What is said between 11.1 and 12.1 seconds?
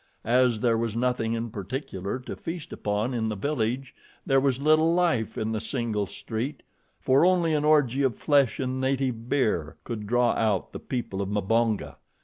of Mbonga.